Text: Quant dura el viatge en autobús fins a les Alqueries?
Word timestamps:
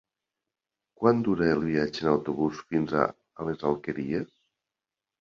Quant 1.01 1.21
dura 1.27 1.51
el 1.59 1.61
viatge 1.67 2.03
en 2.05 2.11
autobús 2.15 2.65
fins 2.73 2.99
a 3.05 3.09
les 3.51 3.71
Alqueries? 3.73 4.37